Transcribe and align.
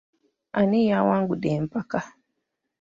Ani 0.59 0.79
yawangudde 0.91 1.49
empaka? 1.59 1.99